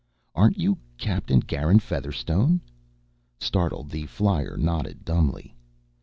"Aren't 0.33 0.57
you 0.57 0.79
Captain 0.97 1.39
Garin 1.41 1.77
Featherstone?" 1.77 2.59
Startled, 3.39 3.91
the 3.91 4.07
flyer 4.07 4.57
nodded 4.57 5.05
dumbly. 5.05 5.53